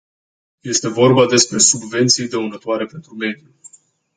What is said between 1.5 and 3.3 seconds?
subvenții dăunătoare pentru